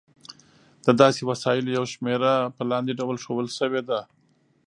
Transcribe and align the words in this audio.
د 0.85 0.87
داسې 1.01 1.21
وسایلو 1.29 1.69
یوه 1.77 1.87
شمېره 1.93 2.33
په 2.55 2.63
لاندې 2.71 2.97
ډول 2.99 3.15
ښودل 3.23 3.47
شوې 3.59 3.81
ده. 3.89 3.99